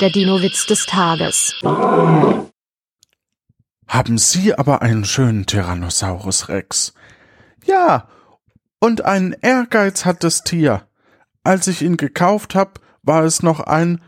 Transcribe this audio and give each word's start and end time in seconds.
Der 0.00 0.10
Dino-Witz 0.10 0.66
des 0.66 0.84
Tages. 0.84 1.54
Haben 3.88 4.18
Sie 4.18 4.54
aber 4.54 4.82
einen 4.82 5.06
schönen 5.06 5.46
Tyrannosaurus 5.46 6.50
Rex? 6.50 6.92
Ja, 7.64 8.10
und 8.78 9.06
ein 9.06 9.34
Ehrgeiz 9.40 10.04
hat 10.04 10.22
das 10.22 10.44
Tier. 10.44 10.86
Als 11.44 11.66
ich 11.66 11.80
ihn 11.80 11.96
gekauft 11.96 12.54
hab, 12.54 12.80
war 13.02 13.24
es 13.24 13.42
noch 13.42 13.60
ein 13.60 14.02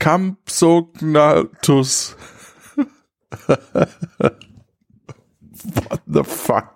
Campsognathus. 0.00 2.16
What 5.74 6.02
the 6.06 6.24
fuck? 6.24 6.75